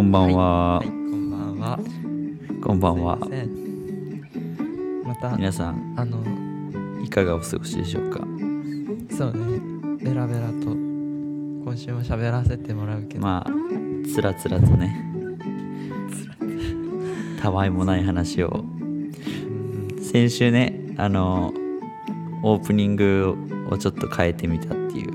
[0.00, 0.78] こんばんは。
[0.78, 1.78] はい、はいこんばんは。
[2.62, 3.18] こんばんは。
[5.04, 6.24] また、皆さんあの、
[7.04, 8.26] いかがお過ごしでしょうか？
[9.14, 9.60] そうね、
[10.02, 13.50] ベラベラと、今週も喋らせてもらうけど、まあ
[14.08, 15.04] つらつらとね。
[17.42, 18.48] たわいもない話を。
[18.48, 19.12] うん。
[20.02, 21.52] 先週ねあの
[22.42, 23.36] オープニング
[23.70, 25.10] をちょっと変えてみたっていう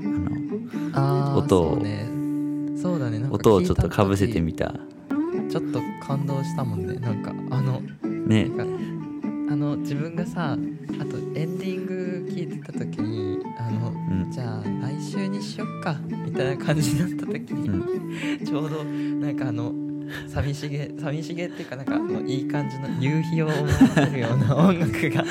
[0.92, 2.14] ああー音をね。
[3.36, 4.74] 音をちょっとかぶせて時みた。
[5.48, 6.94] ちょっと感動したもんね。
[6.94, 7.80] なんか、あの、
[8.26, 8.50] ね。
[9.48, 10.56] あの自分がさあ
[11.04, 14.30] とエンディング聞いてた時にあの、うん。
[14.30, 18.44] じゃあ来週にしよっかみたいな感じになった時に、うん。
[18.44, 19.72] ちょうどなんかあの
[20.28, 25.24] 寂しげ寂しげっていうかなんかあのいい感じの夕日を思わせるような 音楽が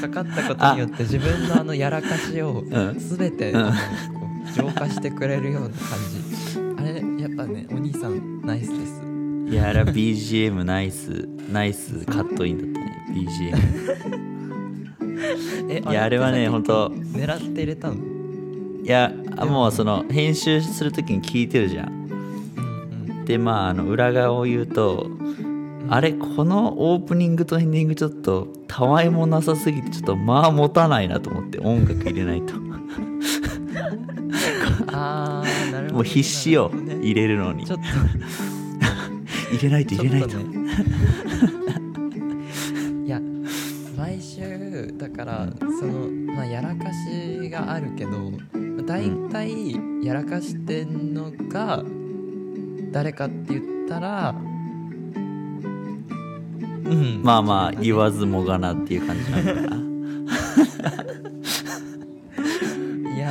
[0.00, 2.98] かかったことによって自分のあのやらかしをうん。
[2.98, 3.72] 全て、う
[4.52, 5.76] 浄化してくれるような感
[6.10, 6.39] じ
[7.46, 7.66] ぱね。
[7.70, 9.02] お兄さんナイスです。
[9.48, 13.06] いやあれは BGM ナイスナイスカットインだったね。
[13.12, 13.56] BGM
[15.70, 17.94] えいやあれはねってさほんと狙って入れたの？
[18.84, 21.88] いやあもうその編集する時に聞いてるじゃん。
[21.88, 21.94] うん
[23.10, 23.24] うん。
[23.24, 25.08] でまああの裏側を言うと
[25.88, 32.54] あれこのオープニングとエンディングちょっとたわいもなさすぎてちょっと間持たないなと思って音楽入れないと。
[34.86, 34.90] あー。
[34.90, 35.00] なるほど
[35.39, 35.39] ね、
[36.00, 37.66] もう必死よなるほどね入れるのに。
[39.52, 40.38] 入れないと入れないと。
[40.38, 40.44] ね。
[43.04, 43.20] いや
[43.98, 48.32] 毎週だからそのまあやらかしがあるけど
[48.86, 51.84] だいたいやらかしてんのが
[52.90, 54.34] 誰かって言ったら
[56.86, 57.20] うん。
[57.22, 59.76] まあまあ言わずもがなっていう感じなのかな。
[63.14, 63.30] いや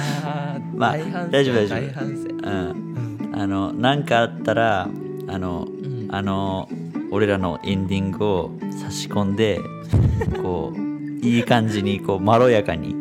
[0.58, 1.80] ー、まあ大反省大丈夫大丈夫。
[1.80, 3.24] 大反省うん。
[3.32, 4.90] うんあの何かあったら
[5.28, 6.08] あのうん。
[6.12, 6.68] あの
[7.12, 8.52] 俺らのエンディングを
[8.84, 9.60] 差し込んで
[10.42, 10.80] こう
[11.26, 12.96] いい感じにこうまろやかに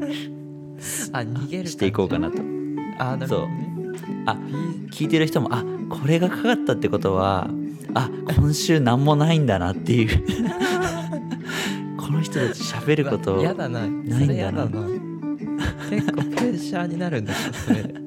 [1.12, 2.38] あ逃げるしていこうかなと。
[2.98, 3.72] あーなるほどね。
[4.26, 4.38] あ
[4.90, 7.48] 聞いてる人もあこれがかかったってことは
[7.94, 10.24] あ今週何もないんだなっていう。
[11.96, 13.68] この人たち喋ることな。
[13.68, 14.66] ないんだな。
[14.66, 14.88] だな。
[15.90, 18.05] 結構プレッシャーになるんだそれ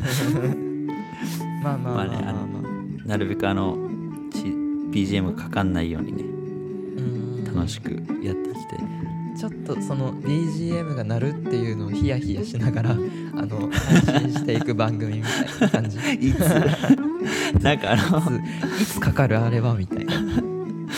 [1.62, 2.46] まあまあまあまあねあの
[3.06, 3.76] なるべくあの
[4.32, 4.44] ち
[4.90, 9.00] BGM かかんないようにねうん楽しくやっていきたい。
[9.36, 12.90] ちょっとその BGM が鳴るっていうのをヒヤヒヤしながら
[13.36, 15.98] あの配信していく番組みたいな感じ。
[16.20, 16.40] いつ？
[17.62, 18.38] なんかあの
[18.78, 20.14] いつかかるあれはみたいな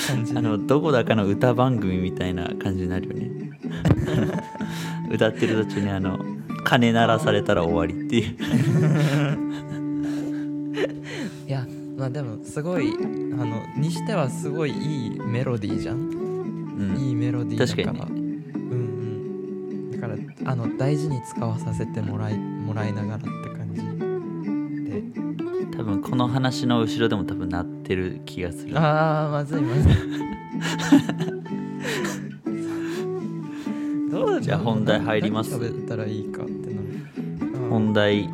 [0.09, 0.39] 感じで。
[0.39, 3.31] あのどこだかの歌番組みたいな感じになるよね。
[5.11, 6.19] 歌ってる途中にあの
[6.73, 8.33] 鐘鳴らされたら終わりっていう。
[11.47, 11.67] いや
[11.99, 12.97] まあでもすごいあ
[13.45, 15.97] のにしてはすごいいいメロディーじゃん？
[15.99, 16.99] うん。
[16.99, 17.93] いいメロディーだから。
[17.99, 19.91] 確かにうんうん。
[19.91, 20.17] だから
[20.51, 23.35] あの大事に使わさせてもらいもらいながらって感
[23.75, 23.89] じで。
[25.77, 28.73] 多分この話の後ろでも多分鳴ってる気がする。
[28.79, 29.93] あーまずいまずい
[34.43, 35.87] じゃあ本題入ります。
[35.87, 37.07] たらいいかってなる。
[37.71, 38.27] 本題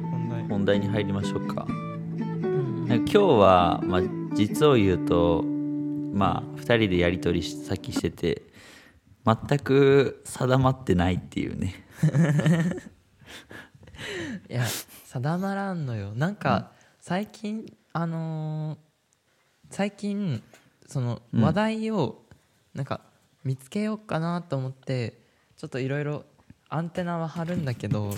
[0.49, 0.81] 本題。
[0.81, 1.67] に入りましょうか。
[1.69, 4.01] 今日は、まあ、
[4.35, 8.45] 実を言うとまあ2人でやり取りしさっきしてて
[9.27, 11.75] 全く定まってないっていうね。
[14.49, 16.15] いや定まらんのよ。
[16.15, 18.79] なんか最近あのー
[19.71, 20.43] 最近
[20.87, 21.43] そのうん。
[21.43, 22.25] 話題を
[22.73, 23.03] なんか
[23.45, 25.18] 見つけようかなと思って
[25.59, 26.25] ちょっといろいろ
[26.71, 28.15] アンテナは張るんだけど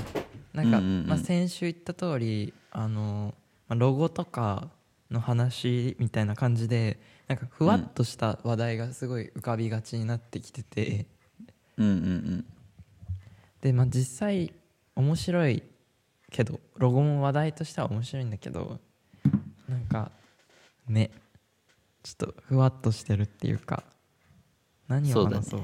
[0.53, 3.35] なんか、まあ、先週言った通りあのー
[3.69, 4.69] まあロゴとか
[5.11, 11.07] の話みたいな感じでなんかふわっとした話題がすごい浮かびがちになってきてて。
[11.79, 12.45] うんうんうん。
[13.63, 14.53] でまあ実際
[14.97, 15.63] 面白い
[16.31, 18.79] けどロゴも話題としては面白いんだけど
[19.69, 20.11] なんか
[20.89, 21.11] ね
[22.03, 23.85] ちょっとふわっとしてるっていうか
[24.89, 25.61] 何を話そう？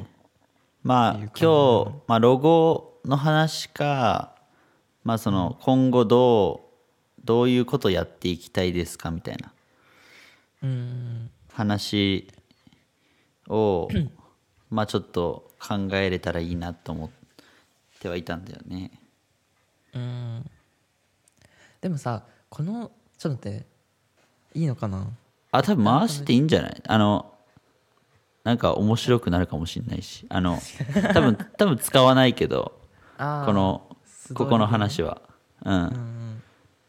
[0.86, 4.36] まあ今日、まあ、ロゴの話か、
[5.02, 6.70] まあ、その今後ど
[7.18, 9.52] うどういうことやっていきたいですかみたいな
[10.62, 12.28] うん話
[13.48, 13.88] を
[14.70, 17.10] まあちょっと考えれたらいいなと思っ
[17.98, 18.92] てはいたんだよね。
[19.92, 20.50] うん。
[21.80, 23.66] でもさこのちょっと待って。
[24.54, 25.08] いいのかな？
[25.50, 26.82] あ多分回していいんじゃない？
[26.86, 27.34] あの
[28.46, 30.60] なんか面白くなるかもしれないしあの
[31.12, 32.80] 多分 多分使わないけど
[33.18, 33.96] この
[34.34, 35.20] ここの話は。
[35.64, 35.74] うん。
[35.74, 36.42] うんうん。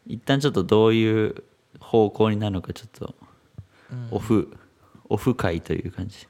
[0.06, 1.42] 一旦ちょっとどういう
[1.80, 3.14] 方向になるのかちょっと
[3.90, 4.08] うん。
[4.12, 4.56] オフ、
[5.08, 6.28] オフ会という感じ。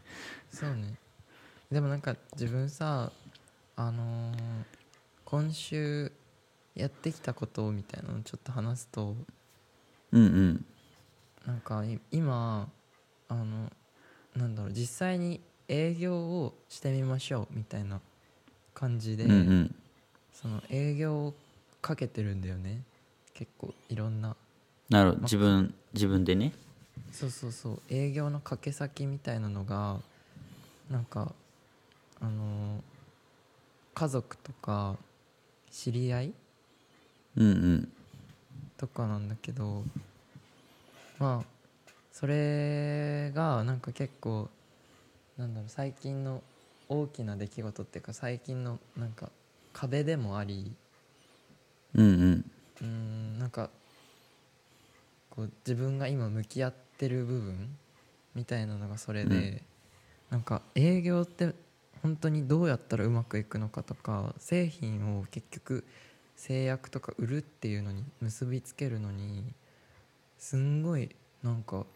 [0.51, 0.95] そうね。
[1.71, 3.13] でもなんか自分さ
[3.77, 4.37] あのー
[5.27, 6.11] 今週
[6.75, 9.15] やってきたことみたいなのをちょっと話すと
[10.13, 10.67] うんうん。
[11.47, 12.71] なんかい今
[13.29, 13.71] あの
[14.39, 18.01] なんだろう実際に営業をしてみましょうみたいな
[18.75, 19.75] 感じで、うんうん。
[20.33, 21.35] その営業を
[21.83, 22.83] かけてるんだよね。
[23.35, 24.37] 結構いろんな。
[24.89, 25.23] なるほど。
[25.23, 26.53] 自分自分でね。
[27.13, 27.81] そうそうそう。
[27.91, 29.99] 営業の掛け先みたいなのが
[30.91, 31.33] なんか
[32.21, 32.81] あのー
[33.95, 34.95] 家族とか
[35.73, 36.33] 知り合い
[37.37, 37.89] うんうん。
[38.77, 39.83] とかなんだけど
[41.19, 41.58] まあ
[42.19, 44.49] それがなんか結構
[45.37, 46.43] なんだろう最近の
[46.89, 49.31] 大きな出来事っていうか最近のなんか
[49.73, 50.75] 壁でもあり
[51.95, 52.51] うんうん。
[52.81, 53.71] うーんなんか
[55.31, 57.77] こう自分が今向き合ってる部分
[58.35, 59.61] みたいなのがそれで、うん。
[60.31, 61.55] なんか営業って
[62.03, 65.85] 本当にどうやったらうまくいくのかとか製品を結局
[66.35, 69.55] 製薬とか売るっていうのに結びつけるのに
[70.37, 71.15] すんごい
[71.45, 71.87] なんか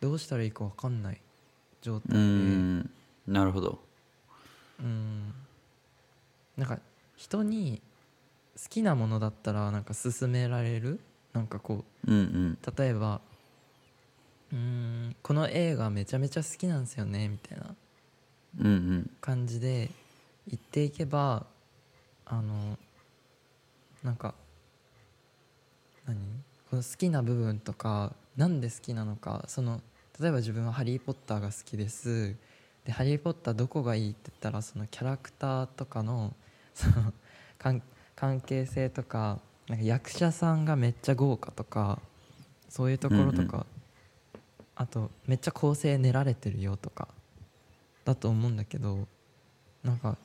[0.00, 1.20] どうしたらいいか分かんない
[1.82, 2.18] 状う態で。
[2.20, 2.90] ん。
[3.26, 3.78] なるほど。
[4.80, 5.32] うん。
[6.56, 6.78] なんか
[7.16, 7.82] 人に
[8.56, 11.00] 好きなものだったらなんか勧められる？
[11.32, 12.58] なんかこううんうん。
[12.76, 13.20] 例えば
[14.52, 17.74] うーんこの映画めちゃめちゃ好きなんですよねみたいな。
[18.58, 19.10] うんうん。
[19.20, 19.90] 感じで
[20.48, 21.46] 言っていけば
[22.24, 22.78] あの
[24.02, 24.34] なんか
[26.06, 26.16] 何？
[26.70, 29.82] この好きな部分とかなんで好きなのかその
[30.20, 32.36] 例えば自分は「ハリー・ポッター」が好きです。
[32.84, 36.34] で「ハリー・ポッター」どこがいいって言ったらそのキャラクターとかの
[36.74, 37.12] その
[37.58, 37.82] 関
[38.14, 42.00] 関係性とかなんか役者さんがめっちゃ豪華とか
[42.68, 43.80] そういうところとか、うん
[44.80, 47.06] あとめっちゃ構成練られてるよとか
[48.06, 49.06] だと思うんだけど
[49.84, 50.16] なんか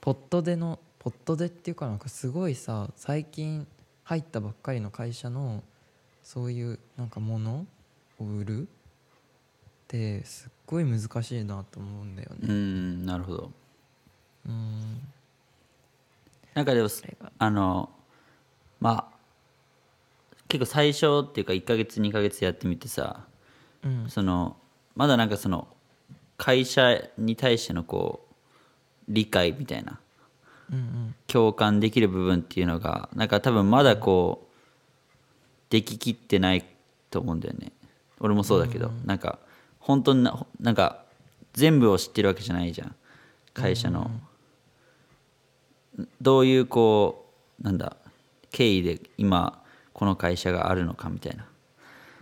[0.00, 3.68] ポットでのポットでっていうかなんかすごいさ最近
[4.02, 5.62] 入ったばっかりの会社の
[6.24, 7.66] そういうなんかもの
[8.18, 8.68] を売る
[9.94, 12.52] ってすっごい難しいなと思うんだようね。
[12.52, 13.50] んなるほど。
[14.48, 15.00] うん。
[16.54, 16.88] なんかでも
[17.38, 17.90] あの
[18.80, 19.14] まあ
[20.48, 23.20] 結構最初っていうか1ヶ月2ヶ月やってみてさ
[23.84, 24.06] うん。
[24.08, 24.56] その
[24.96, 25.68] まだなんかその
[26.36, 28.34] 会社に対してのこう
[29.08, 30.00] 理解みたいな
[30.72, 31.14] うんうん。
[31.28, 34.54] 共感できる部分っていうのがなんか多分まだこう
[35.70, 36.64] でききってない
[37.10, 37.72] と思うんだよね。
[38.20, 39.38] 俺もそうだけど、なんか
[39.84, 41.04] 本当にななんか
[41.52, 42.94] 全部を知ってるわけじゃないじゃん。
[43.52, 44.10] 会社の、
[46.22, 47.96] どういうこうなんだ
[48.50, 51.46] 経緯で今この会社があるのかみたいな。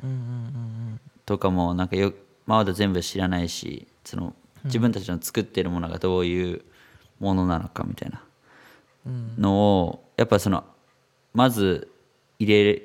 [0.03, 2.13] うんうんうんとかもなんかよ
[2.47, 4.35] まだ全部知らないしその
[4.65, 6.63] 自分たちの作ってるものがどういう
[7.21, 8.23] ものなのかみたいな。
[9.39, 10.65] のをやっぱその
[11.33, 11.93] まず
[12.41, 12.83] 入れ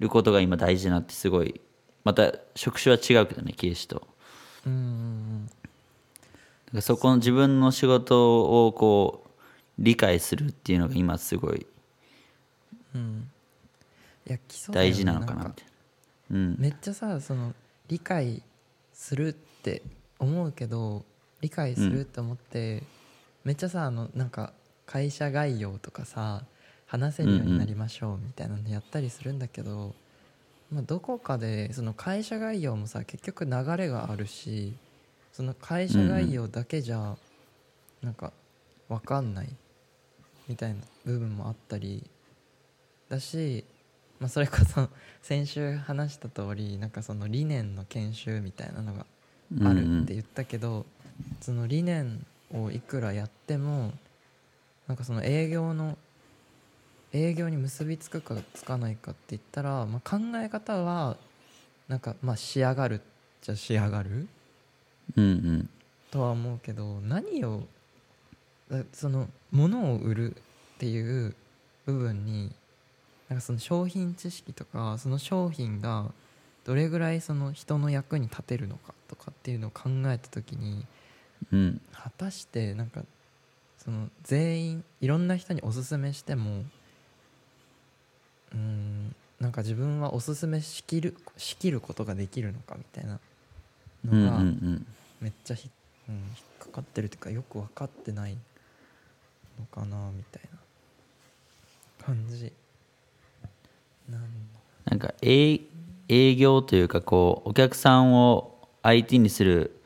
[0.00, 1.60] ることが今大事だなってすごい
[2.06, 4.06] また職種は違うけどね経営士と。
[4.64, 5.50] うん
[6.80, 9.30] そこの自分の仕事をこう
[9.80, 11.66] 理解するっていうのが今すごい
[12.94, 13.28] うん。
[14.70, 15.64] 大事なのかなみたい
[16.30, 16.36] な。
[16.36, 16.56] うん。
[16.60, 17.52] めっちゃさその
[17.88, 18.40] 理解
[18.92, 19.82] するって
[20.20, 21.04] 思うけど
[21.40, 22.84] 理解するって思って、
[23.42, 24.52] めっちゃさあのなんか
[24.86, 26.44] 会社概要とかさ
[26.86, 29.96] 話せるようになりましょうみたいなのやったりするんだけど、
[30.72, 34.74] まあ、どこかでその会社概要もさ結局流れがあるし
[35.32, 37.16] その会社概要だけじゃ
[38.02, 38.32] なんか
[38.88, 39.48] 分かんない
[40.48, 42.04] みたいな部分もあったり
[43.08, 43.64] だし、
[44.18, 44.88] まあ、それこそ
[45.22, 49.06] 先週話した通りなんかその理念の研修みたいなのが
[49.64, 50.86] あるって言ったけど、
[51.40, 53.92] その理念をいくらやっても
[54.86, 55.98] なんかその営業の
[57.12, 61.16] 営業に結びつくかつかないかって言ったら、まあ、考え方は
[61.88, 63.00] なんかまあ仕上がる
[63.42, 64.28] じゃ仕上がる
[65.16, 65.68] うんうん。
[66.10, 67.62] とは思うけど何を
[68.70, 71.34] だその物を売るっていう
[71.86, 72.52] 部分に
[73.28, 76.10] なんかその商品知識とかその商品が
[76.64, 80.84] どれぐらいその人の役に立てるのかとかっていうのを考えた時に
[81.52, 81.80] うん。
[81.92, 83.02] 果たしてなんか
[83.78, 86.64] その全員いろんな人におすすめしても
[88.52, 93.18] うーんなんか自分はおすすめしきるしきることができるのかみたいな
[94.06, 94.86] うんうんうのがん。
[95.20, 95.70] めっちゃひ、
[96.08, 96.24] うん、引っ
[96.58, 98.36] かかってるというかよく分かってない
[99.58, 100.58] のかなみたいな
[102.04, 102.52] 感じ
[104.84, 105.60] なんか営
[106.08, 109.80] 営業というかこうお客さんを相手にする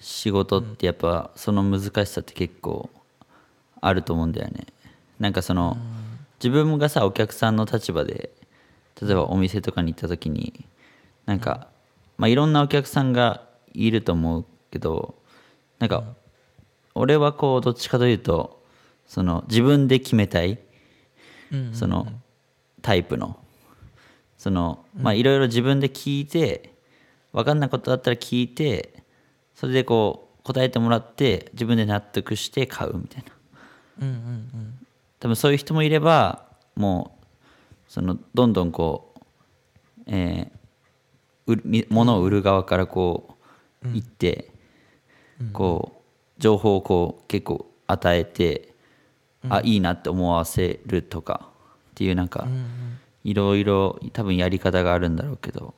[0.00, 2.88] 仕事ってやっぱその難しさって結構
[3.80, 4.66] あると思うんだよね。
[5.18, 5.76] なんかその
[6.38, 8.30] 自分がさお客さんの立場で
[9.00, 10.64] 例えばお店とかに行った時に
[11.26, 11.68] なんか
[12.16, 13.42] まあいろんなお客さんが
[13.72, 15.14] いると思うけど
[15.78, 16.04] なんか
[16.94, 18.62] 俺はこうどっちかというと
[19.06, 20.58] その自分で決めたい
[21.52, 22.06] うんその
[22.82, 23.38] タイプの。
[24.36, 26.72] そのまあいろいろ自分で聞いて
[27.32, 29.02] 分かんないことだったら聞いて
[29.56, 33.32] それでこう答えてもらって自分で納得して買うみたいな。
[34.02, 34.18] うんうんう
[34.56, 34.87] ん
[35.20, 36.44] 多分そういう人もいれば
[36.76, 39.20] もうそのどんどんこう、
[40.06, 40.58] えー
[41.88, 43.38] 物を売る側からこ
[43.82, 44.50] う行って、
[45.54, 46.02] こ
[46.38, 48.74] う情報をこう結構与えて、
[49.48, 51.48] あいいなって思わせるとか
[51.92, 52.46] っていうなんか、
[53.24, 55.72] いろいろ多分やり方があるんだろうけど、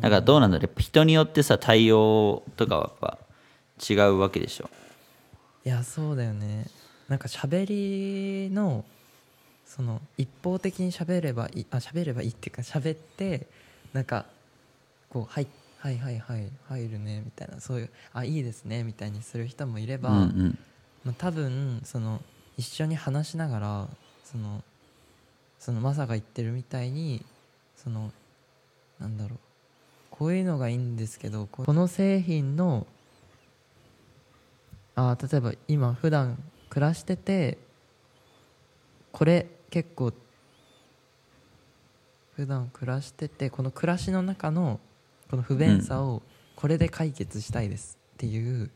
[0.00, 3.18] なんかどうなんだろう人によってさ対応とかはやっぱ
[3.90, 4.70] 違うわけでしょ。
[5.64, 6.66] いやそうだよね
[7.08, 8.84] なんか喋りの
[9.66, 13.46] その一方的に喋ればいいあ喋ればいいっていうか喋って
[13.92, 14.26] なんか
[15.10, 15.46] こうはい
[15.78, 20.58] はいはいはい入るねみたいなそういうあいいですねみたいにする人もいれば、うんうん。
[21.04, 22.20] まあ、多分その
[22.56, 23.88] 一緒に話しながら
[24.24, 24.62] その
[25.58, 27.24] そのマサが言ってるみたいに
[27.76, 28.10] その
[28.98, 29.38] なんだろう
[30.10, 32.86] こういうのがいいんですけどここの製品の
[34.96, 36.36] あー例えば今普段
[36.78, 37.58] 暮らしてて
[39.10, 40.12] これ結構
[42.36, 44.78] 普段暮らしててこの暮らしの中の
[45.28, 46.22] この不便さを
[46.54, 48.70] これで解決したいですっていう、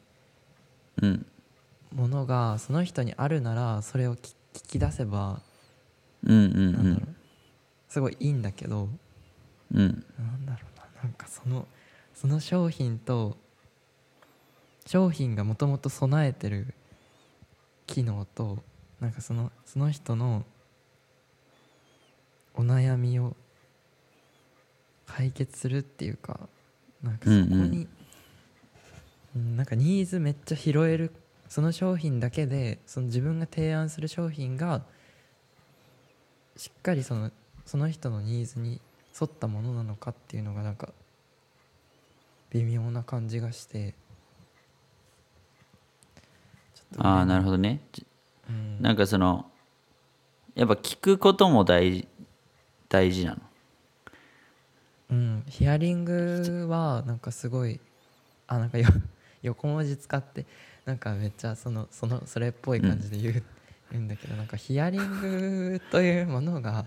[1.00, 1.26] うん。
[1.94, 5.40] ものがその人にあるならそれを聞聞き出せば
[6.24, 7.08] なんだろう。
[7.88, 8.88] すごいいいんだけど
[9.72, 9.78] うん。
[9.78, 11.04] なんだろうな。
[11.04, 11.68] なんかその
[12.14, 13.36] その商品と
[14.88, 16.74] 商品がもともと備えてる
[17.92, 18.58] 機能と
[19.00, 20.44] なんかそのその人の
[22.54, 23.36] お悩みを
[25.06, 26.40] 解決するっていうか
[27.02, 27.72] なんかそこに、うん。
[27.74, 27.88] うん
[29.56, 31.10] なんかニーズめっちゃ拾える
[31.48, 34.82] その商品だけでその自分が提案する商品が
[36.54, 37.30] しっかりその
[37.64, 38.78] その人のニーズに
[39.18, 40.90] 沿ったものなのかっていうのがなんか
[42.50, 43.94] 微妙な感じがして
[46.98, 47.80] ああなるほほどね。
[47.92, 48.04] ど、
[48.50, 49.46] うん、なんかその
[50.54, 52.06] やっぱ聞くことも大
[52.88, 53.38] 大事なの？
[55.10, 57.80] うん、ヒアリングはなんかすごい
[58.46, 58.88] あなんかよ
[59.42, 60.46] 横文字使って
[60.84, 63.42] なんかめっちゃそのそのそれっぽい感じで言う,、
[63.90, 66.84] 言うんだけどなんかヒアリングというものが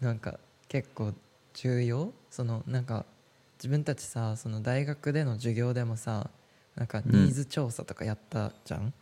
[0.00, 0.38] なんか
[0.68, 1.14] 結構
[1.54, 2.12] 重要？
[2.30, 3.06] そのなんか
[3.58, 6.28] 自分たちさその大学での授業でもさ
[6.74, 8.92] なんかニーズ調査とかやったじゃん、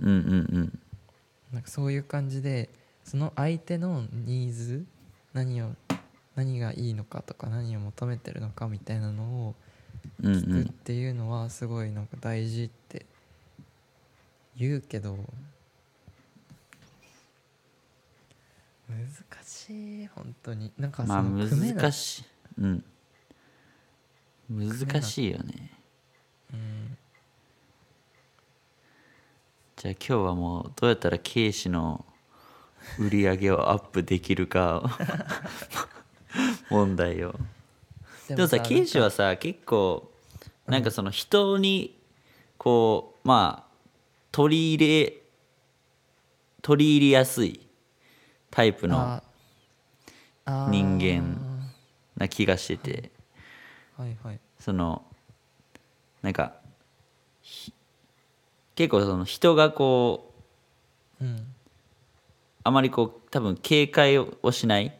[0.00, 0.78] うんうんうん。
[1.52, 2.68] なんかそういう感じで
[3.04, 4.84] その相手のニーズ
[5.32, 5.70] 何を
[6.36, 9.54] 何がいいのかとか何を求めてるのかみたいなのを
[10.22, 13.04] 聞くっんていうのはすごいなんか大事って
[14.56, 15.18] 言うけど
[18.88, 20.72] 難しい本当に。
[20.78, 22.24] なんかそまあの難しい。
[22.58, 22.84] うん。
[24.50, 25.70] 難しいよね。
[26.52, 26.96] うん
[29.80, 32.04] じゃあ今日はもうどうやったら警視の
[32.98, 34.82] 売り上げをアップできるか
[36.68, 37.34] 問題よ
[38.28, 40.12] でもさなんか警視はさ結構
[40.66, 41.98] なんかその人に
[42.58, 43.74] こうまあ
[44.30, 45.22] 取り入れ
[46.60, 47.66] 取り入れやすい
[48.50, 49.22] タイプの
[50.46, 51.40] 人間
[52.18, 53.10] な気がしてて。
[53.96, 54.40] はいはい。
[54.58, 55.06] その
[56.20, 56.60] なんか
[57.40, 57.72] ひ
[58.80, 60.32] 結構その人がこ
[61.20, 61.46] ううん
[62.64, 64.98] あまりこう多分警戒をしない。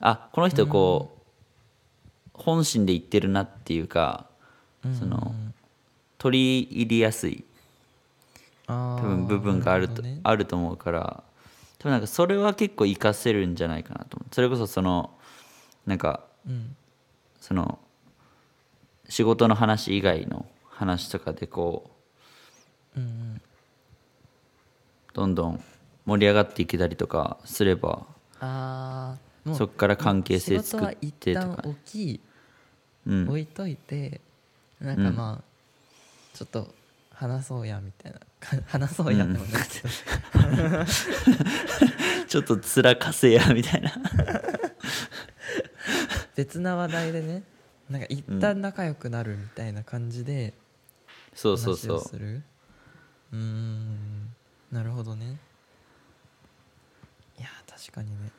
[0.00, 4.26] あこの人こう本心で言ってるなっていうか
[4.98, 5.36] その
[6.18, 7.44] 取り入れやすい。
[8.66, 11.22] 多多分部分があるとね、あると思うから
[11.78, 14.34] 多分なんかそれは結構活かせるんじゃないかなと思う。
[14.34, 15.12] それこそその
[15.86, 16.74] なんかうん。
[17.40, 17.78] その
[19.08, 21.91] 仕事の話以外の話とかでこ
[22.96, 23.40] ううんうん。
[25.14, 25.64] どんどん
[26.04, 28.06] 盛り上がっていけたりとかすれば
[28.40, 32.20] ああもうそっから関係性作ってとか一旦置き
[33.06, 33.28] うん。
[33.28, 34.20] 置いといて、
[34.80, 35.44] なんかまあ
[36.34, 36.72] ちょっと
[37.10, 38.20] 話そうやみたいな
[38.66, 39.88] 話そうやでもないけど、
[42.28, 43.92] ちょっと面かせやみたいな。
[46.34, 47.42] 別な話題でね
[47.90, 50.54] なんか一旦仲良くなるみたいな感じで
[51.34, 52.42] そうそうそう
[53.32, 54.34] うーん。
[54.70, 55.38] なるほどね。
[57.38, 58.30] いや確かにね。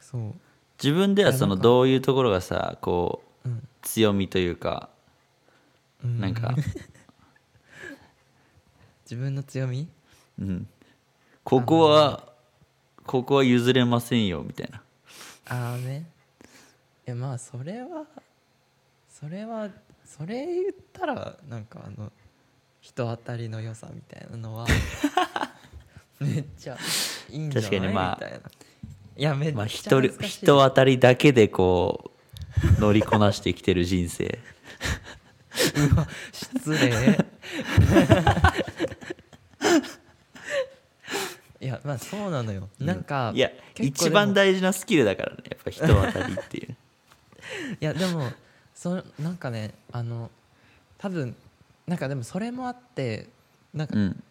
[0.00, 0.34] そう。
[0.82, 3.68] 自分ではいそのどういうところがさこううん。
[3.82, 4.88] 強みというか
[6.02, 6.54] うなんか、
[9.04, 9.88] 自分の強み？
[10.38, 10.68] うん、
[11.44, 12.32] ここは
[13.06, 14.82] ここは譲れませんよみたいな。
[15.46, 16.10] ああね。
[17.06, 18.06] いやまあそれは
[19.08, 19.68] それは
[20.04, 22.10] それ言ったらなんかあの
[22.84, 24.66] 人当たりの良さみたいなのは
[26.20, 26.76] めっちゃ
[27.30, 27.70] いいんじゃない？
[27.70, 28.38] 確かにまあみたいな。
[29.16, 32.10] いやめっちゃまあ人人当たりだけでこ
[32.76, 34.38] う乗りこなしてきてる人生。
[35.92, 37.18] うわ失礼。
[41.60, 42.68] いやまあそうなのよ。
[42.78, 43.50] なんか、いや
[43.80, 46.76] 一番大事なスキルだからねやっぱ人当たりっていう。
[47.80, 48.30] いやでも
[48.74, 50.30] そなんかねあの
[50.98, 51.34] 多分
[51.86, 53.28] なんかでもそれもあって
[53.72, 54.22] なんか、うん。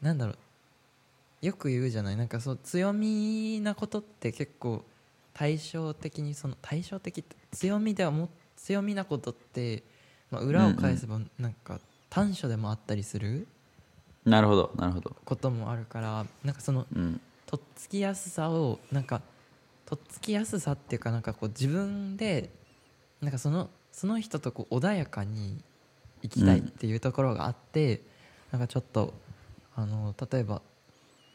[0.00, 1.46] なんだろう。
[1.46, 2.16] よく言うじゃない。
[2.16, 4.84] なんかそう強みなことって結構
[5.34, 9.82] 対照的にその対照的って強みではも強みなことって、
[10.30, 13.46] まあ、裏を返せばなんか短所でもあったりする
[14.24, 15.14] なるほどなるほど。
[15.24, 17.20] こともあるからなんかそのうん。
[17.46, 19.20] とっつきやすさをなんか
[19.84, 22.50] とっつきやすさっていうかなんかこう自分で
[23.20, 25.62] なんかそのその人とこう穏やかに
[26.24, 28.00] 生きたいっていうところがあって、
[28.50, 29.12] なんかちょっと
[29.76, 30.62] あの例えば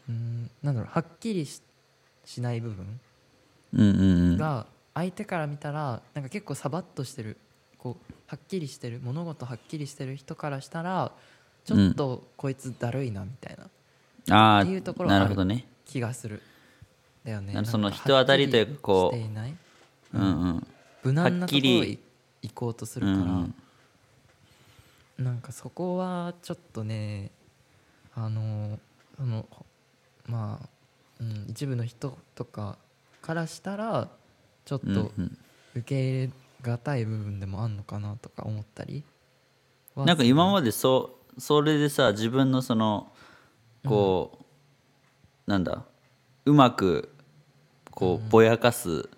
[0.09, 1.61] うんなんだろうはっきりし
[2.25, 2.99] しない部分
[3.73, 3.99] うんうん
[4.31, 4.37] うん。
[4.37, 7.37] が相手から見たらなんか結構サバッとしてる
[7.77, 11.11] こうはっきりしてる物事はっきりしてる人からしたら
[11.65, 13.57] ちょっとこいつだるいなみたい
[14.27, 15.65] なああっていうところがあるなるほどね。
[15.85, 16.41] 気がする
[17.23, 17.53] だよね。
[17.65, 19.55] その人当たりというかこうはっきりしていない。
[20.13, 20.67] うんうん。
[21.03, 21.99] 無難なとこ行
[22.53, 23.55] こうとするから、うんうん
[25.19, 27.31] なんかそこはちょっとね
[28.15, 28.79] あの
[29.17, 29.45] その
[30.27, 30.69] まあ、
[31.19, 32.77] うん、一部の人とか
[33.21, 34.09] からしたら
[34.65, 35.37] ちょっうんとうん。
[35.75, 36.29] 受け入れ
[36.61, 39.03] がたい部分でもあんのかなとか思ったり
[39.95, 43.11] はなんか今まででそうそれでさ自分のその
[43.85, 44.39] こ
[45.47, 45.83] う、なんだ
[46.45, 47.13] うまく
[47.91, 49.09] こうぼやかす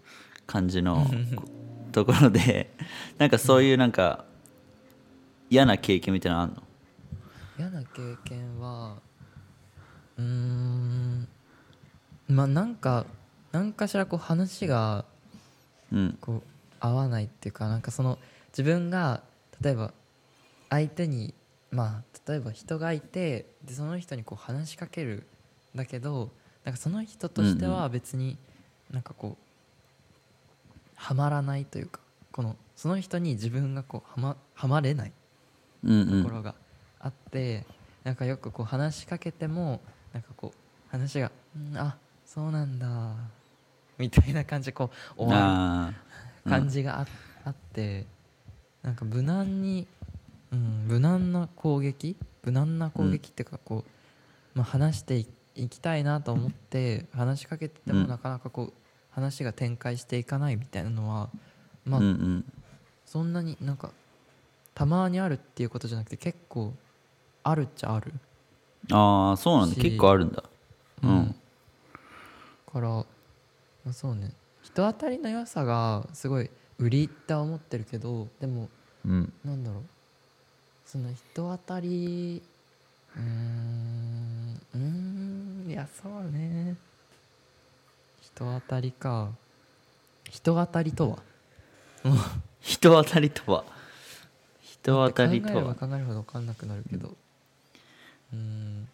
[0.45, 1.07] 感じの
[1.91, 2.71] ところで
[3.17, 4.25] なんかそういうなんか
[5.51, 6.63] 嫌な経験みたいなのあんの？
[7.59, 8.95] 嫌な経験は
[10.17, 11.27] うーん
[12.29, 13.05] まあなんか
[13.51, 15.05] 何かしらこう話が
[15.91, 16.17] うん。
[16.21, 16.41] こう
[16.79, 18.17] 合わないっていうかなんかその
[18.53, 19.21] 自分が
[19.61, 19.93] 例えば
[20.71, 21.35] 相手に
[21.69, 25.27] まあ例えば人がいてでその人にこう話しかける
[25.75, 26.31] んだけど
[26.63, 28.37] なんかその人としては別に
[28.89, 29.43] なんかこう
[30.95, 31.99] はまらないというか
[32.31, 35.09] このその人に自分がこうはまはまれない。
[35.09, 35.20] うんうん
[35.83, 36.55] ところが
[36.99, 37.65] あって、
[38.03, 39.81] なんかよくこう話しかけても
[40.13, 43.15] なんかこう話が「うんあそうなんだ」
[43.97, 45.93] みたいな感じでこう終わ
[46.45, 47.07] る感じがあ,、
[47.45, 48.05] あって
[48.81, 49.87] なんか無難に、
[50.51, 53.83] うん、無難な攻撃無難な攻撃っていうかこ
[54.55, 58.07] う、まあ、話していいきたいなと思って話しかけててもうん。
[58.07, 58.73] なかなかこう
[59.11, 61.29] 話が展開していかないみたいなのは
[61.85, 62.53] まあ、うんうん。
[63.05, 63.91] そんなになんか
[64.73, 66.73] たまにあるっていうことじゃなくて結構
[67.43, 68.13] あるっちゃある。
[68.91, 69.75] ああそうなんだ。
[69.75, 70.43] し結構あるんだ。
[71.03, 71.35] うん。
[72.71, 73.05] から、ま
[73.89, 74.33] あ、そうね。
[74.61, 78.69] 人当たりの良さがすごい売りって思ってるけどでも
[79.05, 79.33] うん。
[79.43, 79.83] なんだろう。
[80.85, 82.41] その人当たり
[83.15, 84.79] うーんうー
[85.67, 86.75] んいやそうね。
[88.21, 89.29] 人当たりか。
[90.29, 91.17] 人当たりとは？
[92.61, 93.63] 人当たりとは？
[94.81, 97.09] 人当たりと考えればは考えるほど分かんなくなるけど。
[97.09, 98.87] うーん。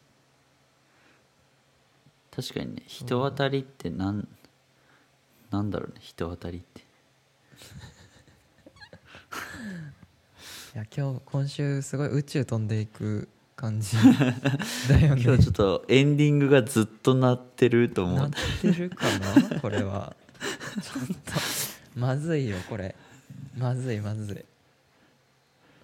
[2.36, 4.28] 確かにね人当たりってなん
[5.50, 6.82] なんだろうね人当たりって。
[10.76, 13.98] いや今日今週すごい宇宙飛んでいく感じ
[14.88, 15.24] だよね。
[15.24, 18.18] 今日ちょっとエンディングがずっと鳴ってると思う。
[18.18, 20.16] なってるかなこれは。
[20.84, 21.16] ちょっと
[21.96, 22.96] まずいよこれ。
[23.58, 24.46] まずいまずい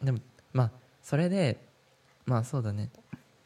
[0.03, 0.19] でも
[0.51, 1.57] まあそれで
[2.25, 2.89] まあそうだね。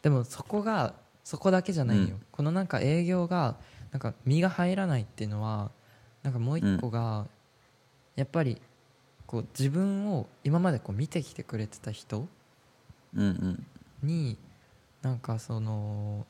[0.02, 0.94] でもそこが
[1.24, 2.22] そこだけじゃないよ、うん。
[2.32, 3.56] このなんか営業が
[3.92, 5.72] なんか身が入らないっていうのは
[6.24, 7.26] なんかもう一個が、
[8.16, 8.62] やっぱり
[9.26, 12.28] こう自分を今までこう見てきてくれてた人
[14.02, 14.38] に
[15.02, 16.26] なんかその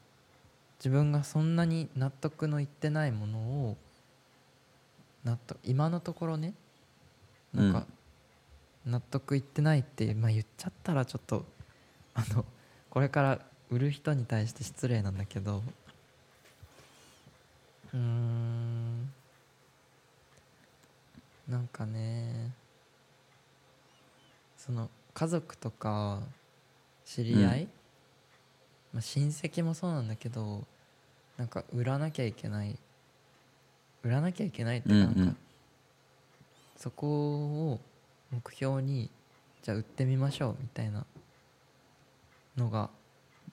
[0.79, 3.77] 自分がそんなに納得のいってないものを
[5.23, 6.53] 納得今のところね
[7.53, 7.85] なんか
[8.87, 11.45] 納得いってないって、まあ、言っちゃったらちょっと
[12.13, 12.45] あの
[12.89, 15.61] これから売る人に対して失礼なんだけど
[17.93, 19.13] うーん
[21.49, 22.53] なんかね
[24.57, 26.21] その家族とか
[27.05, 27.67] 知り合い、
[28.93, 30.65] まあ、親戚もそうなんだけど
[31.35, 32.77] なんか売らなきゃいけない
[34.03, 35.37] 売らなきゃいけないってなんか、うんうん。
[36.77, 37.07] そこ
[37.73, 37.79] を
[38.31, 39.09] 目標に
[39.61, 41.05] じゃあ売ってみましょうみたいな
[42.57, 42.89] のが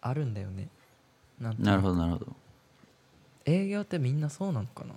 [0.01, 0.69] あるんだよね。
[1.41, 2.37] ななるほどなるほど。
[3.45, 4.95] 営業ってみんなそうなのかな？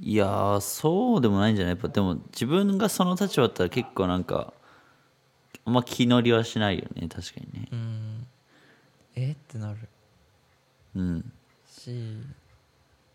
[0.00, 1.74] いやーそうでもないんじゃない？
[1.74, 4.52] やっぱでも自分がその立場だったら結構なんか
[5.64, 7.68] あんま気乗りはしないよね確かにね。
[7.72, 8.26] うん。
[9.16, 9.78] えってなる。
[10.94, 11.32] うん。
[11.66, 12.16] し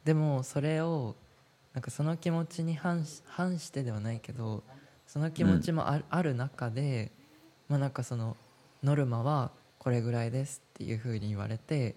[0.03, 1.15] でもそれを
[1.73, 4.63] なんかその気持ちに反し反してではないけど
[5.13, 7.11] その気持ちもあ,、ある中で
[7.69, 8.35] まあなんかその
[8.83, 11.93] ノルマはこれぐらいですっていうふうに言われて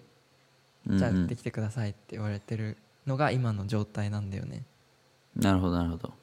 [0.85, 2.77] じゃあてきてくださいって言われてる
[3.07, 4.65] のが今の状態なんだよね。
[5.35, 6.13] なるほどなるほど。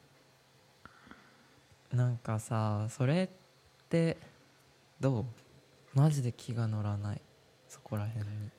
[1.93, 3.29] なんかさそれっ
[3.89, 4.17] て
[5.01, 5.25] どう？
[5.99, 7.21] マジで気が乗らない。
[7.69, 8.51] そこら辺に。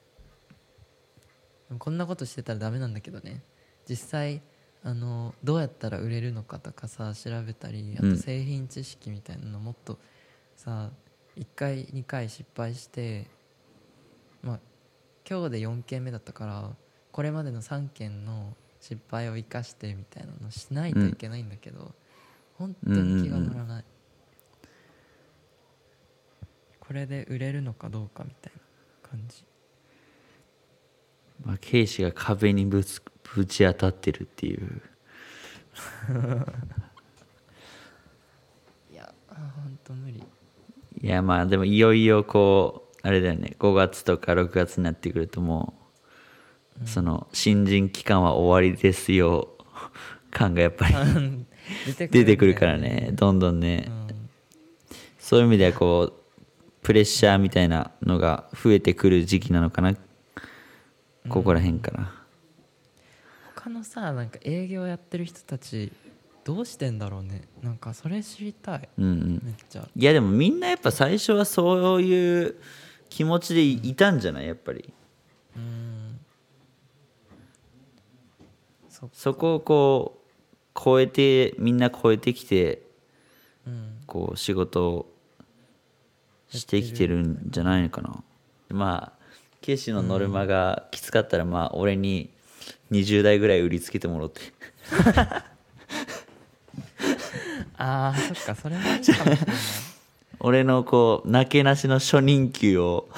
[1.79, 3.41] こんなことしてたらダメなんだけどね。
[3.87, 4.41] 実際
[4.85, 8.15] あのどうやったら売れるのかとかさ調べたりあうん。
[8.15, 9.97] と製品知識みたいなのもっと
[10.55, 10.91] さ
[11.35, 13.25] 1回2回失敗して
[14.41, 14.59] まあ
[15.27, 16.69] 今日で4件目だったから
[17.11, 21.93] これまでの3件の失敗を生かしてみたいなのしないといけないんだけど、
[22.55, 23.85] 本当に気が乗らない、
[26.79, 29.43] これで売れるのかどうかみたいな感じ。
[31.43, 33.01] まあケイシが壁にぶつ
[33.33, 34.59] ぶち当たってるっていう。
[38.91, 40.23] いや本当無理。
[41.01, 43.55] いやまあでもいよいよこうあれだよね。
[43.59, 45.73] 5月とか6月になってくるとも
[46.83, 49.49] う、その新人期間は終わりですよ。
[50.31, 50.95] 感がやっぱり
[52.09, 53.11] 出てくるからね。
[53.13, 54.07] どんどんね、うん。
[55.19, 56.43] そういう意味ではこう
[56.81, 59.95] プレッシャーみたいなのが増えてくる時期なのかな。
[61.29, 62.24] ここら辺かな、
[63.65, 65.91] 他のさなんか営業やってる人たち
[66.43, 67.41] どうしてんだろうね。
[67.63, 68.87] なんかそれ知りたい。
[68.95, 69.41] うんうん。
[69.43, 69.87] めっちゃ。
[69.95, 72.55] いやでもみんなやっぱ最初はそういう
[73.09, 74.45] 気持ちでいいたんじゃない？
[74.45, 74.93] やっぱり。
[75.55, 76.19] うん。
[79.11, 82.83] そこをこう超えてみんな超えてきて
[83.65, 83.97] うん。
[84.05, 85.11] こう仕事を
[86.49, 88.23] してきてるんじゃないのかな。
[88.69, 89.25] まあ
[89.61, 92.29] ケイシのノルマがきつかったらまあ俺に
[92.91, 94.41] 20台ぐらい売りつけてもらって。
[97.77, 99.37] あーそっかそれもいいかもしれない
[100.39, 103.09] 俺のこうなけなしの初任給を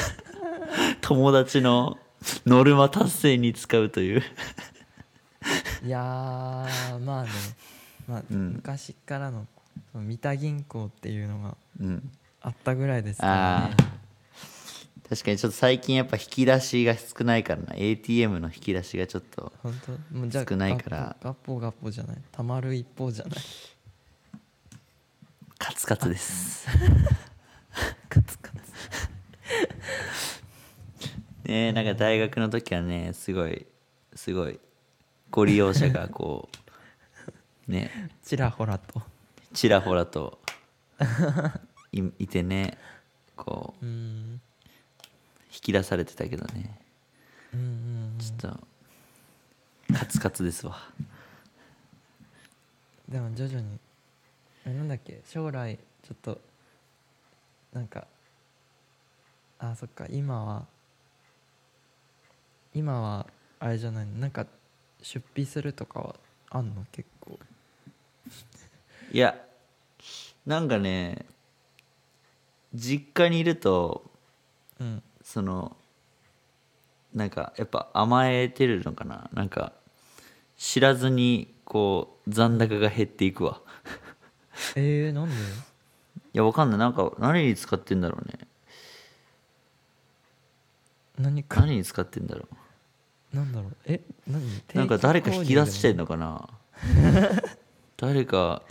[1.00, 1.98] 友達の
[2.46, 4.22] ノルマ達成に使うという。
[5.84, 7.28] いやーまあね、
[8.08, 8.54] まあうん。
[8.54, 9.46] 昔からの
[9.92, 12.10] その三田銀行っていうのがうん。
[12.40, 13.76] あったぐらいですからね。
[13.78, 13.96] あ
[15.08, 17.74] 確かにちょっと最近やっぱ引き出しが少ないからな。
[17.76, 19.52] ATM の引き出しがちょっと
[20.48, 21.16] 少ないから。
[21.22, 23.38] ガッポガッポじゃないたまる一方じゃない？
[25.58, 26.66] カツカツです。
[28.10, 28.58] カツカツ。
[31.44, 33.64] ねなんか大学の時はねすごい
[34.14, 34.58] すごい
[35.30, 36.48] ご利用者がこ
[37.68, 38.10] う ね。
[38.24, 39.02] ちらほらと。
[39.54, 40.40] ちらほらと。
[41.92, 42.76] いいてね。
[43.36, 43.86] こう。
[43.86, 44.32] うん。
[44.32, 44.40] 引
[45.60, 46.78] き出されてたけどね。
[47.54, 50.76] うんうんちょっとカツカツですわ。
[53.08, 53.78] でも徐々に
[54.64, 55.22] えなんだっけ？
[55.26, 56.40] 将来ちょっと
[57.72, 58.06] なんか
[59.58, 60.06] あそっか。
[60.10, 60.66] 今は
[62.74, 63.26] 今は
[63.60, 64.46] あれじゃないなんか
[65.02, 66.16] 出費するとかは
[66.50, 66.84] あんの？
[66.90, 67.38] 結構。
[69.12, 69.40] いや
[70.44, 71.26] なんかね
[72.74, 74.02] 実家にいると
[74.80, 75.76] うんその
[77.12, 79.28] なんかやっぱ甘えてるのかな？
[79.32, 79.72] なんか
[80.56, 83.60] 知らずにこう残高が減っていくわ。
[84.76, 85.34] えー、なんで？
[85.34, 85.38] い
[86.34, 86.78] やわかんない。
[86.78, 88.38] なんか何に使ってんだろうね。
[91.18, 91.60] 何か？
[91.60, 92.46] 何に使ってんだろ
[93.32, 93.76] なんだろう？
[93.86, 94.44] え何？
[94.46, 96.48] うなんか誰か引き出してんののかな？
[97.96, 98.62] 誰か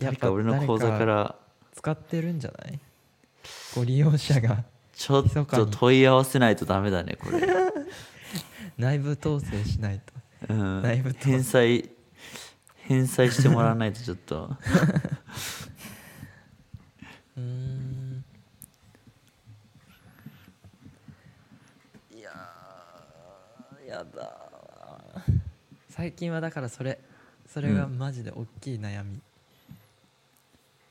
[0.00, 1.36] 誰か俺の口座から
[1.72, 2.80] 使ってるんじゃない？
[3.76, 4.64] ご利用者が
[5.02, 7.40] ちょっと問い合わせないとダメだねこれ、
[8.78, 10.00] 内部統制しない
[10.46, 10.54] と。
[10.54, 10.82] うん。
[10.82, 11.90] 内部返済
[12.76, 14.44] 返済してもらわないとちょっと。
[17.36, 18.24] うーん。
[22.16, 24.36] いやーやだ
[25.88, 27.00] 最近はだからそれ
[27.48, 29.20] それがマジで大きい悩み。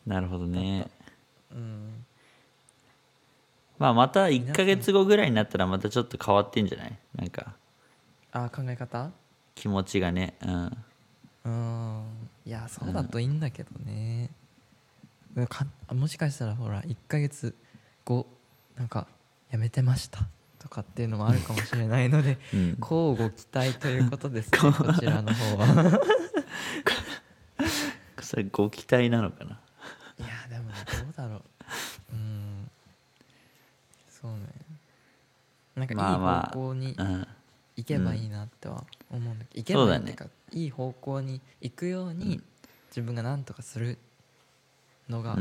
[0.05, 0.89] なるほどね。
[1.51, 1.90] うん
[3.81, 6.95] まあまた1ヶ月後ぐらいになったらまたちょっと変わってんじゃない？
[7.15, 7.53] なんか。
[8.31, 9.09] あ考え方？
[9.55, 10.35] 気持ちがね。
[10.45, 10.77] うん。
[11.45, 12.03] うん。
[12.45, 14.29] いやそうだといいんだけどね、
[15.49, 17.55] かもしかしたらほら1ヶ月
[18.05, 18.27] 後
[18.77, 19.07] なんか
[19.49, 20.27] やめてました
[20.59, 22.77] とかっていうのもあるかもしれないので うん。
[22.79, 25.99] 乞うご期待ということですね こちらの方は。
[28.21, 29.59] それご期待なのかな
[30.19, 31.41] いやでもねどうだろう
[32.13, 32.69] うん
[34.09, 34.39] そうね
[35.75, 37.27] なんかいいまあまあ方向にうん。
[37.77, 39.39] 行けばいいなっては思うん。
[39.39, 42.41] だけど、行けばいいっていうかいい方向に行くように
[42.89, 43.97] 自分が何とかする
[45.09, 45.37] のが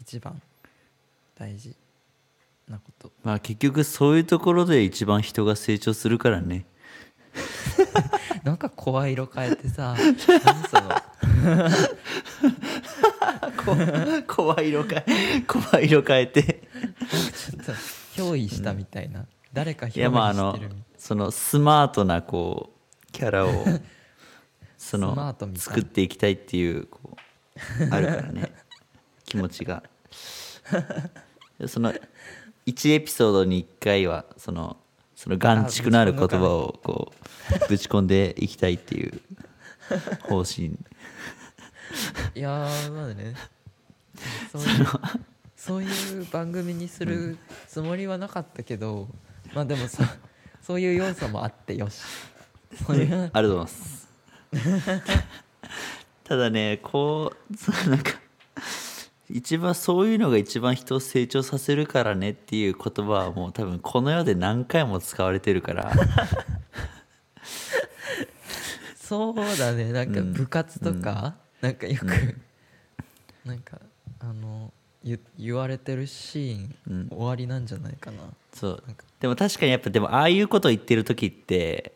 [0.00, 0.42] 一番
[1.38, 1.74] 大事
[2.68, 6.66] なことまあ結局そういうところで一番人が成長するからね。
[8.44, 10.32] なんか声 色変えてさ何そ
[10.80, 11.02] の
[14.26, 16.68] 声色変え声色変えて。
[17.52, 17.72] ちょっと
[18.14, 20.58] 憑依したみたいな、誰かいやまああの
[20.96, 22.70] そのスマートなこ
[23.08, 23.50] うキャラを
[24.78, 27.22] その作っていきたいっていうこう
[27.90, 28.52] あるからね。
[29.24, 29.82] 気持ちが。
[31.66, 31.92] その
[32.66, 34.76] 1エピソードに1回はその
[35.14, 37.12] その眼蓄のある言葉をこ
[37.64, 39.20] うぶち込んでいきたいっていう
[40.22, 40.66] 方針。
[42.34, 43.34] いやーまだね。
[44.50, 44.86] そういう
[45.56, 47.38] そういう番組にする
[47.68, 49.08] つもりはなかったけど、
[49.54, 50.02] まあでもそ
[50.62, 52.00] そういう要素もあってよし。
[52.86, 54.08] そういうありがとうございます。
[56.24, 58.12] ただねこうそうなんか
[59.28, 65.92] 一番そういうのが一番人を成長させるからねっていう言葉はもう多分この世で何回も使われてるから。
[68.96, 69.92] そうだね。
[69.92, 72.06] なんかうん部活とか、なんかよく、
[73.44, 73.78] なんか
[74.20, 74.72] あの
[75.04, 77.08] 言言われてるシーン、うん。
[77.08, 78.18] 終わりなんじゃないかな。
[78.52, 78.82] そう。
[79.20, 81.92] でも確かにやっぱでもああいうことを言ってる時って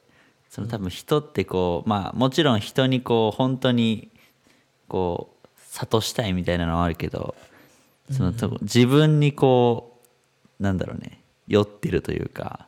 [0.48, 4.08] その多分人ってこうまあもちろん人にこう本当に
[4.88, 7.34] こう諭したいみたいなのはあるけど
[8.10, 9.98] そのと自分にこ
[10.60, 12.66] うなんだろうね酔ってるというか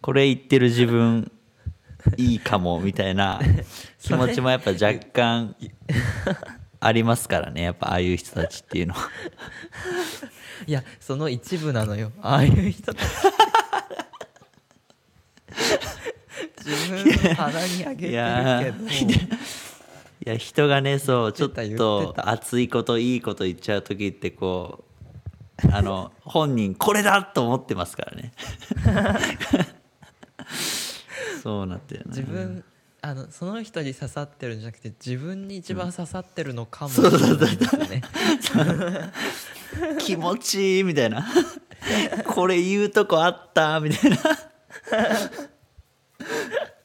[0.00, 1.30] これ言ってる自分
[2.16, 3.40] いいかもみたいな
[4.00, 5.56] 気持ちもやっぱ若干
[6.80, 9.10] ありますからねやっぱああいう人たちっていうのは。
[10.66, 12.12] いやその一部なのよ。
[12.22, 13.08] ああいう人たち。
[16.64, 18.88] 自分の鼻にあげてるいやけど。
[18.88, 24.84] いや人がねそうちょっと熱いこといいこと言っちゃう時ってこ
[25.64, 28.32] うあの本人これだと思ってますからね。
[31.42, 32.64] そうなってるな自分
[33.02, 38.02] あのその人に刺さってるんじゃなくて自分に一番刺さってるのかもしれないですね。
[40.00, 41.26] 気持ちいいみたいな。
[42.26, 44.16] これ言うとこあったみたいな。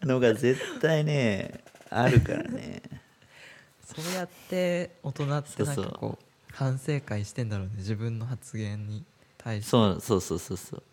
[0.06, 2.82] のが絶対ねあるからね。
[3.86, 7.74] そうやって大人ってなんかこう反省会してんだろうね。
[7.78, 9.06] 自分の発言に
[9.38, 9.72] 対して。
[9.72, 10.84] そうそうそうそうそう。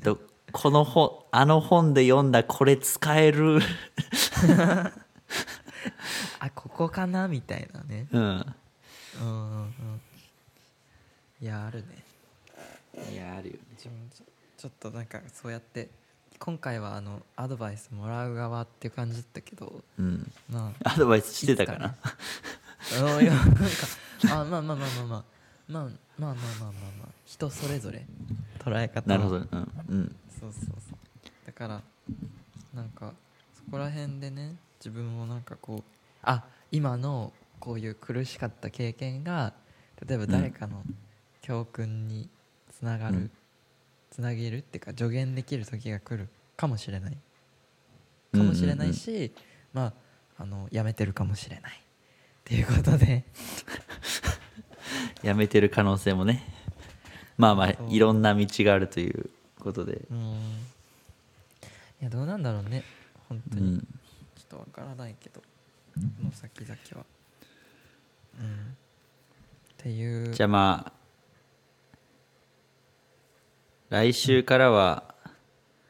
[0.00, 0.20] と
[0.56, 3.58] この本あの本で読んだこれ使える。
[6.40, 8.06] あここかなみたいなね。
[8.10, 8.22] うん。
[8.22, 8.46] うん
[9.20, 10.00] うんうん。
[11.42, 12.02] いやあるね。
[13.12, 13.60] いやあるよね。
[13.72, 14.10] 自分
[14.56, 15.90] ちょっとなんかそうやって
[16.38, 20.32] 今回はあのアドバイスもらう側っていう感じだったけどうん。
[20.48, 21.94] まアドバイスしてたかな？
[22.98, 23.34] あなんか
[24.32, 25.24] あまあまあまあまあまあ。
[25.68, 28.04] まあまあまあまあまあまあまあ人それぞれ。
[28.58, 29.18] 捉え方は。
[29.18, 29.40] なるほど。
[29.40, 30.16] ねうんうん。
[30.40, 30.98] そうそうそう。
[31.46, 31.82] だから
[32.74, 33.12] なんか
[33.54, 35.82] そこら辺でね自分もなんかこう
[36.22, 39.52] あ今のこういう苦しかった経験が
[40.06, 40.82] 例えば誰かの
[41.40, 42.28] 教訓に
[42.70, 43.30] つながる、うん。
[44.10, 47.16] つなげるっていうか助言できる時が来るかもしれない。
[48.32, 49.32] かもしれないし、
[49.72, 49.92] ま
[50.38, 51.72] ああのやめてるかもしれない。
[51.72, 51.78] っ
[52.44, 53.24] ていうことで
[55.22, 56.44] やめてる可能性もね。
[57.38, 60.02] まあまあいろんな道があるということで。
[60.10, 60.18] うん。
[60.18, 60.32] い
[62.00, 62.84] やどうなんだろうね。
[63.28, 63.78] 本当に、うん。
[63.78, 63.86] ちょ
[64.42, 65.40] っとわからないけど。
[65.40, 65.46] こ
[66.24, 67.06] の先々は。
[68.40, 68.46] うん。
[68.46, 68.50] っ
[69.76, 70.32] ていう。
[70.32, 70.92] じゃあまあ
[73.88, 75.14] 来週からは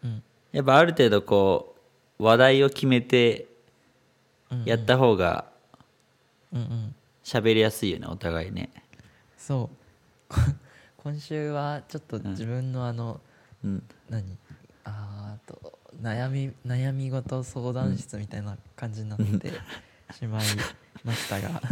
[0.03, 0.23] うん。
[0.53, 1.77] やっぱある程度こ
[2.19, 3.47] う話題を決めて
[4.65, 5.45] やった方が
[7.25, 8.71] 喋りやすいよねお互いね
[9.47, 9.71] そ
[10.29, 10.35] う。
[10.35, 10.41] こ
[11.15, 13.21] 今週はちょっと自分のあの、
[13.63, 13.83] うん。
[14.11, 14.37] 何？
[14.83, 19.53] あーと悩み悩み事相談室みたいな感じになって
[20.17, 20.45] しまい
[21.05, 21.63] ましたが。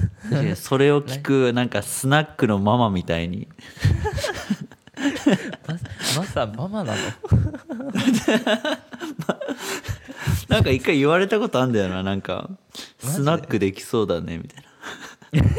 [0.54, 3.48] それを聞く なんかスナックのママみたいに。
[5.66, 5.74] ま
[6.22, 7.00] まさママなの？
[10.48, 12.50] なんか一回言われたことあんだよななんか。
[13.00, 14.64] スナックできそうだねみたい
[15.42, 15.50] な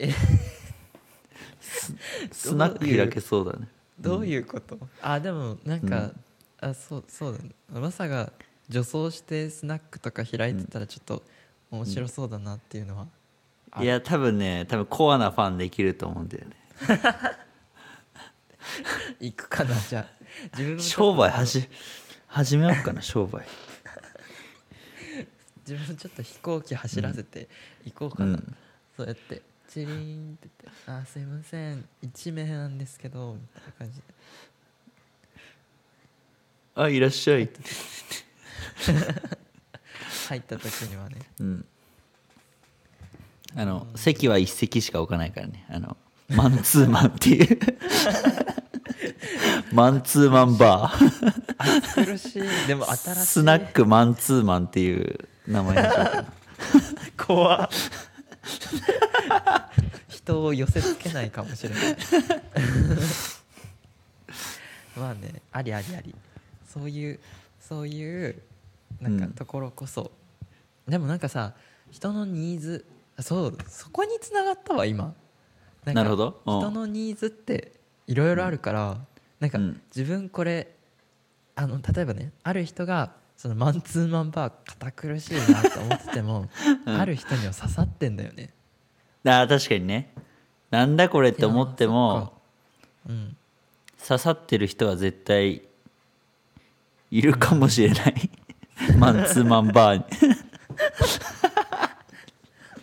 [0.00, 0.12] え
[1.60, 1.94] ス
[2.32, 3.68] スナック開けそうだね。
[3.98, 6.12] どういうこと、あでもなんか、
[6.58, 7.50] あそうそうだね。
[7.68, 8.32] マサが
[8.68, 11.22] 女装してスナックとか開いてたらちょっと
[11.70, 13.06] 面白そうだなっていうのは、
[13.72, 16.56] あいや多分ね多分コアなファンできると思うんだよね。
[19.20, 20.06] 行くかなじゃあ。
[20.56, 21.68] 自分商売はじ
[22.26, 23.44] 始めようかな商売。
[25.66, 27.48] 自分もちょっと飛行機走らせて
[27.84, 28.56] 行こうかな、うん。
[28.96, 31.88] そうやってチリーンって言って「あすいません。
[32.02, 34.02] 1名なんですけど」みたいな感じで。
[36.74, 37.48] あいらっしゃい。
[40.28, 41.18] 入った時にはね。
[41.38, 41.64] うん。
[43.54, 45.64] あの席は一席しか置かないからね。
[45.68, 45.96] あの
[46.28, 47.58] マンツーマンっていう。
[49.72, 52.04] マンツーマンバー。
[52.06, 52.42] 苦しい。
[52.66, 53.26] でも新しい。
[53.26, 56.10] スナックマンツーマンっていう名前にしようか。
[56.10, 56.26] な
[57.16, 57.68] 怖っ
[60.08, 61.96] 人を寄せつけないかもしれない。
[64.96, 66.14] まあねありありあり。
[66.68, 67.20] そういう
[67.58, 68.42] そういう
[69.00, 69.32] なんかうん。
[69.32, 70.10] ところこそ、
[70.86, 71.54] でもなんかさ
[71.90, 72.84] 人のニーズ
[73.20, 75.04] そうそこにつながったわ今。
[75.06, 75.14] ん
[75.84, 76.40] かなるほど。
[76.46, 76.58] うん。
[76.58, 77.72] 人のニーズって
[78.06, 78.98] いろいろあるから、
[79.38, 79.80] なんかうん。
[79.94, 80.74] 自分これ
[81.54, 86.50] あの例えばねある人がそのマンツーマンバー堅苦しいなって思ってても、
[86.84, 86.94] うん。
[86.94, 88.52] ある人には刺さってんだよね。
[89.24, 90.12] あー確かにね。
[90.70, 92.34] なんだこれって思っても
[93.08, 93.34] うん。
[94.06, 95.62] 刺さってる人は絶対
[97.10, 98.30] いるかもしれない。
[98.98, 100.04] マンツーマンバーに。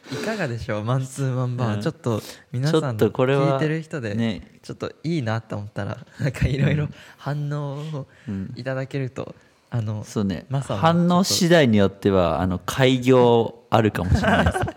[0.20, 1.82] いかがでしょうマンツーマンバー、うん。
[1.84, 2.20] ちょっと
[2.52, 4.58] 皆ちょっとさん聞いてる人で、ね。
[4.64, 9.36] ちょっといいなって思ったらなんかいろいろ反応をうんいただけると、
[9.70, 10.46] あのそうね。
[10.50, 14.76] 反応次第によってはあの開業あるかもしれないですね。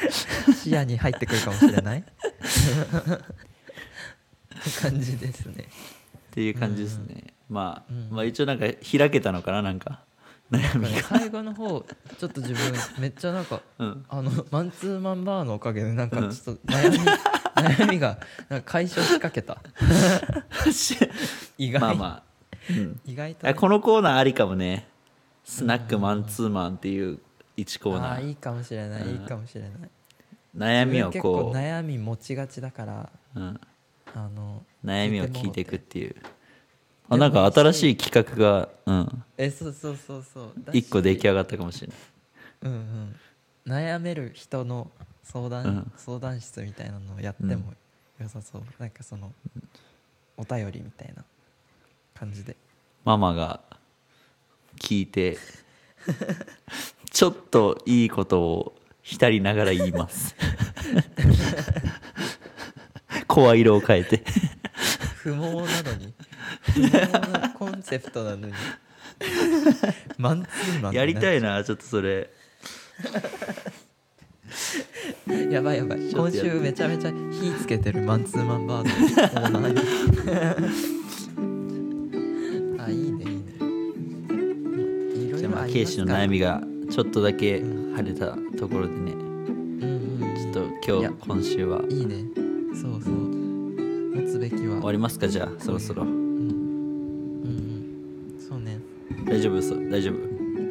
[0.54, 1.98] 視野に入ってくるかもしれない？
[2.00, 2.08] って
[4.82, 5.64] 感じですね。
[5.64, 5.66] っ
[6.32, 8.08] ていう感じですね、まあ、うん。
[8.10, 10.04] まあ一応なんか開けたのかななんか。
[10.50, 11.86] 悩みね最後の方
[12.18, 14.04] ちょっと自分めっちゃなんかうん。
[14.08, 19.58] あのマンツーマンバーのおかげでなんかちょっと悩み、悩みがなんか解消しかけた。
[21.56, 22.29] 意外、まあまあ、うん、
[23.04, 24.86] 意外とね、あこのコーナーありかもね。
[25.44, 27.18] スナックマンツーマンっていう
[27.56, 28.28] 1コーナー。
[28.28, 29.10] いいかもしれない、うん。
[29.10, 29.70] いいかもしれない。
[30.56, 33.60] 悩みをこ悩み持ちがちだからう、うん、
[34.14, 36.14] あの悩みを聞いていくっていう。
[36.14, 36.20] で
[37.08, 40.52] あなんか新しい企画が、うん、えそうそうそうそう。
[40.64, 41.96] だし1個出来上がったかもしれない。
[42.62, 43.16] うんうん。
[43.66, 44.90] 悩める人の
[45.24, 45.92] 相談、うん。
[45.96, 47.72] 相談室みたいなのをやっても
[48.20, 49.32] 良さそう、なんかその
[50.36, 51.24] お便りみたいな
[52.20, 52.54] 感じで。
[53.06, 53.60] ママが
[54.78, 55.38] 聞いて
[57.10, 60.36] ちょっといいことを浸りながら言います。
[63.26, 64.22] 声色を変えて。
[65.16, 65.62] 不毛なの
[65.94, 66.14] に。
[66.62, 68.52] 不毛なコンセプトなのに。
[70.18, 72.28] マンツーマンやりたいいなちょっとそれ。
[75.50, 76.10] やばいやばい。
[76.12, 80.99] 今週めちゃめちゃ火つけてるマンツーマンバーの
[85.50, 89.12] ねいろいじゃあまあろありケイシの悩みがちょっとだけ晴れたところでね。
[89.12, 90.52] うんうん。
[90.52, 91.82] ちょっと今日今週は。
[91.88, 92.24] いいね。
[92.74, 93.12] そうそう。
[93.12, 94.76] 持つべきは。
[94.76, 95.28] 終わりますか？
[95.28, 96.02] じゃあそろそろ。
[96.02, 96.16] うんうん。
[96.18, 98.78] うんそうね。
[99.26, 99.62] 大丈夫？
[99.62, 100.14] そう大丈夫。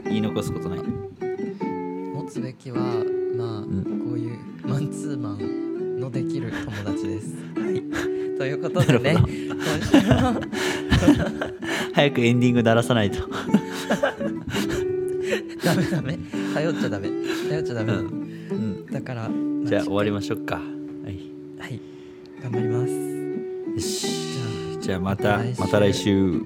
[0.05, 0.79] 言い残すことない？
[0.79, 2.79] 持つべきは
[3.37, 3.83] まあ、ん。
[4.05, 7.33] こういうマンツーマンのできる友達です。
[7.55, 7.81] はい、
[8.37, 9.15] ということでね。
[9.15, 9.27] 今
[10.01, 10.41] 週も
[11.93, 13.27] 早くエンディング鳴らさないと
[17.79, 17.95] ダメ、う。
[17.95, 18.07] ん。
[18.51, 18.85] うん。
[18.87, 19.29] だから
[19.63, 20.55] じゃあ終わりまましょうか。
[20.55, 20.61] は
[21.09, 21.19] い。
[21.59, 21.79] はい。
[22.41, 22.93] 頑張ります。
[23.73, 24.79] よし。
[24.81, 26.43] じゃあまたまた来週